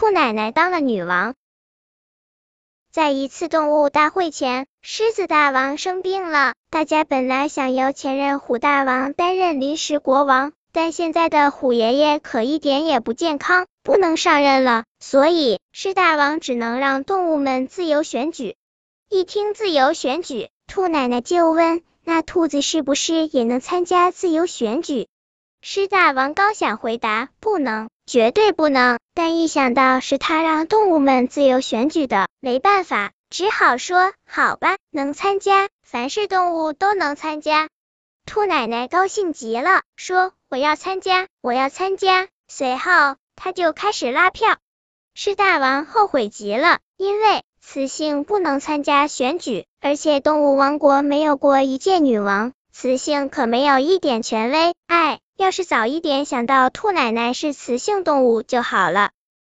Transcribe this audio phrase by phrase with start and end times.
[0.00, 1.34] 兔奶奶当了女王。
[2.90, 6.54] 在一次动物大会前，狮子大王生病了。
[6.70, 14.84] 大家本来想由前任虎大王担任临时国王，但现在的虎爷爷可一点也不健康，不能上任了。
[15.00, 18.56] 所以狮大王只能让动物们自由选举。
[19.10, 25.08] 一听自由选举，兔奶奶就问：“那兔子是不是也能参加自由选举？”
[25.60, 37.68] 狮大王刚想回答：“不能。”绝对不能，但一想到是他让动物们自由选举的，没办法，只好说好吧，能参加，凡是动物都能参加。
[38.24, 42.28] 兔奶奶高兴极了，说我要参加，我要参加。
[42.46, 44.58] 随后，他就开始拉票。
[45.14, 54.74] 狮大王后悔极了，因为雌性不能参加选举，而且动物王国没有过一届女王，雌性可没有一点权威。
[54.86, 55.18] 哎。
[55.36, 59.12] 要是早一点想到兔奶奶是雌性动物就好了，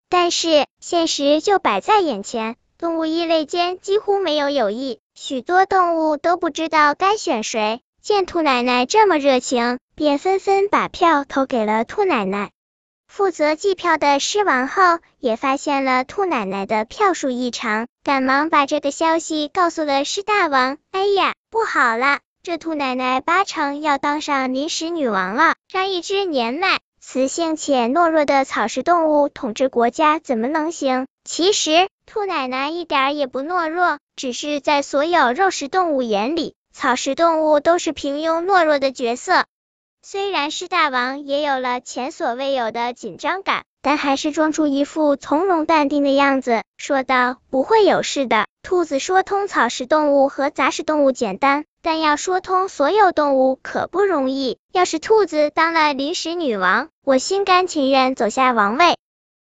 [0.09, 7.81] 但是现实就摆在眼前，动物异类间几乎没有友谊，许多动物都不知道该选谁。
[7.99, 12.51] 见兔奶奶这么热情，便纷纷把票投给了兔奶奶。
[13.07, 20.77] 负责计票的狮王后也发现了兔奶奶的票数异常，赶忙把这个消息告诉了狮大王。
[20.91, 22.20] 哎呀，不好了！
[22.43, 31.05] 这兔奶奶八成要当上临时女王了，让一只年迈、雌性且懦弱的草食动物统治国家怎么能行？
[31.23, 39.45] 其实兔奶奶一点也不懦弱，只是在所有肉食动物眼里，草食动物都是平庸懦弱的角色。
[40.01, 48.47] 虽然狮大王也有了前所未有的紧张感，但还是装出一副从容淡定的样子，说道：“不会有事的。
[48.63, 54.57] 兔子说通草食动物和杂食动物简单。”但要说通所有动物可不容易。
[54.71, 58.96] 要是兔子当了临时女王，我心甘情愿走下王位。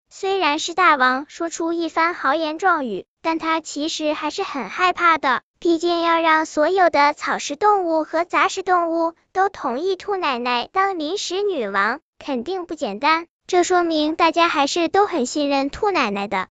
[0.08, 5.42] 虽然是大王说出一番豪言壮语，但他其实还是很害怕的。
[5.60, 13.26] 毕竟要让所有的草食动物和杂食动物都同意兔奶奶当临时女王，肯定不简单。
[13.46, 16.48] 这说明大家还是都很信任兔奶奶的。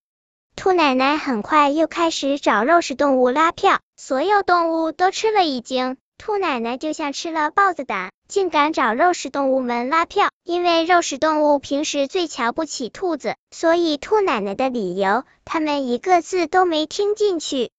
[0.61, 5.95] 兔奶奶很快又开始找肉食动物拉票，所有动物都吃了一惊。
[6.17, 10.27] 兔奶奶就像吃了豹子胆，竟敢找肉食动物们拉票。
[10.43, 17.71] 因为肉食动物平时最瞧不起兔子，所以兔奶奶的理由，他们一个字都没听进去。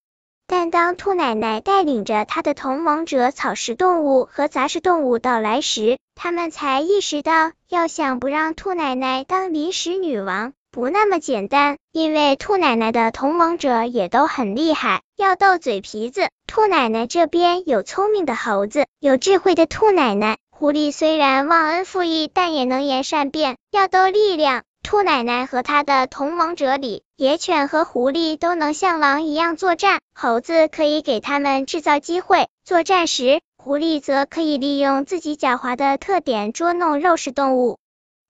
[0.46, 10.54] 但当兔奶奶带领着她的同盟者草食动物和杂食动物到来时，他们才意识到，要想不让兔奶奶当临时女王。
[10.72, 16.28] 不那么简单，因为兔奶奶的同盟者也都很厉害，要斗嘴皮子。
[16.46, 20.38] 兔奶奶这边有聪明的猴子，有智慧的兔奶奶。
[20.48, 23.56] 狐狸虽然忘恩负义，但也能言善辩。
[23.72, 32.46] 要斗力量，兔奶奶和他的同盟者里，野犬和狐狸都能像狼一样作战，猴子可以给他们制造机会。
[32.64, 37.78] 作战时，狐狸则可以利用自己狡猾的特点捉弄肉食动物。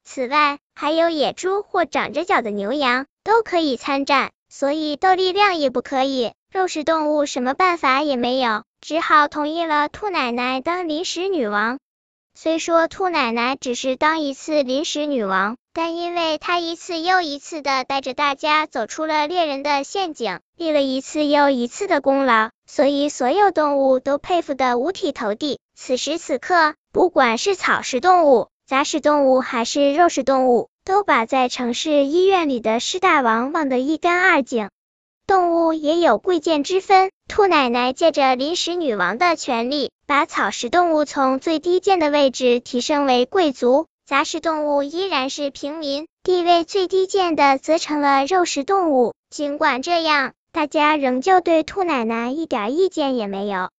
[0.05, 6.33] 此外，还有野猪或长着角的牛羊都可以参战，所以斗力量也不可以。
[6.53, 11.79] 肉食动物什么办法也没有，只好同意了兔奶奶当临时女王。
[12.35, 25.61] 虽说兔奶奶只是当一次临时女王，但因为她一次又一次的带着大家走出了猎人的陷阱，立了一次又一次的功劳，所以所有动物都佩服的五体投地。
[25.77, 34.71] 此时此刻，不管是草食动物，杂食动物还是肉食动物，都把在城市医院里的狮大王忘得一干二净。
[35.27, 49.15] 动物也有贵贱之分，兔奶奶借着临时女王的权利，把草食动物从最低贱的位置提升为贵族，杂食动物依然是平民，地位最低贱的则成了肉食动物。
[49.31, 53.71] 尽管这样，大家仍旧对兔奶奶一点意见也没有。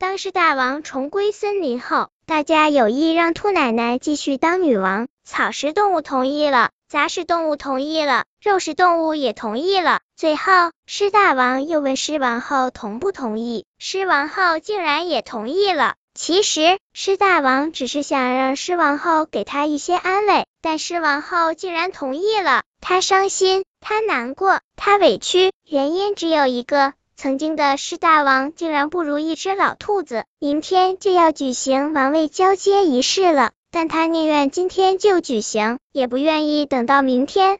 [0.00, 10.00] 当狮大王重归森林后，大家有意让兔奶奶继续当女王，草食动物同意了，杂食动物同意了，肉食动物也同意了。
[10.16, 15.94] 最后，狮大王又问狮王后同不同意，狮王后竟然也同意了。
[16.14, 22.62] 其实，狮大王只是想让狮王后给他一些安慰，但狮王后竟然同意了。
[22.80, 26.92] 他伤心，他难过，他委屈，原因只有一个。
[27.16, 37.58] 曾经的狮大王竟然不如一只老兔子，明天就要举行王位交接仪式了，但他宁愿今天就举行，也不愿意等到明天。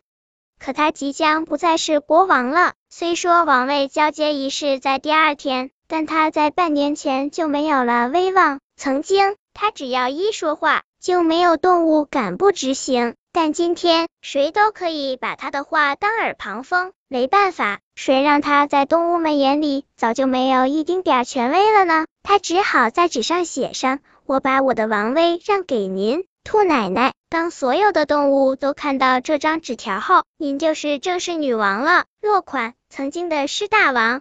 [0.59, 8.61] 可他即将不再是国王了，虽说王位交接仪式在第二天，但他在半年前就没有了威望。
[8.77, 13.15] 曾经，他只要一说话，就没有动物敢不执行。
[13.35, 22.05] 但今天谁都可以把他的话当耳旁风，没办法，谁让他在动物们眼里早就没有一丁点权威了呢？
[22.23, 27.15] 他只好在纸上写上：“我把我的王位让给您，兔奶奶。
[27.31, 34.21] 当所有的动物都看到这张纸条后，您就是正式女王了。”落款：曾经的狮大王。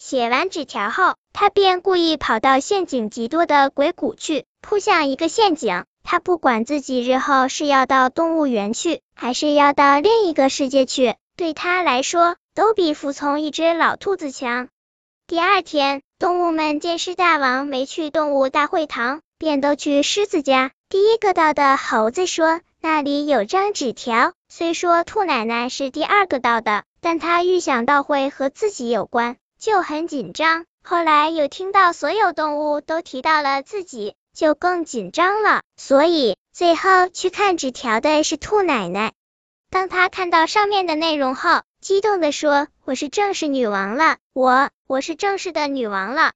[0.00, 5.84] 写完纸条后，他便故意跑到陷阱极多的鬼谷去，扑向一个陷阱。
[6.10, 14.66] 他不管自己日后是要到动物园去，还是要到另一个世界去，对他来说都比服从一只老兔子强。
[15.28, 20.72] 第二天，动物们见狮大王没去动物大会堂，便都去狮子家。
[20.88, 30.64] 第一个到的猴子说：“那里有张纸条。”虽说兔奶奶是第二个到的，但他预想到会和自己有关，就很紧张。
[30.82, 34.16] 后来又听到所有动物都提到了自己。
[34.40, 39.12] 就更紧张了，所以最后去看纸条的是兔奶奶。
[39.68, 46.32] 当她看到上面的内容后，激动的说：“我是正式女王了，我我是正式的女王了。”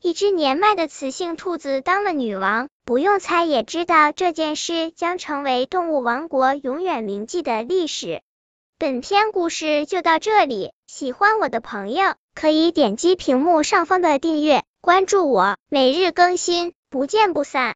[0.00, 8.22] 一只年迈的雌性兔子当了女王，不用猜也知道这件事将成为动物王国永远铭记的历史。
[8.78, 16.72] 本篇故事就到这里，喜欢我的朋友可以点击屏幕上方的订阅，关注我，每日更新。
[16.90, 17.70] 不见不散。